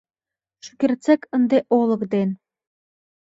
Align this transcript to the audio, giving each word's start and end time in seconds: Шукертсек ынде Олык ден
Шукертсек 0.65 1.21
ынде 1.35 1.57
Олык 1.77 2.01
ден 2.13 2.29